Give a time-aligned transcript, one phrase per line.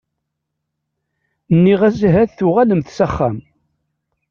[1.55, 3.37] Nniɣ-as ahat tuɣalemt s axxam.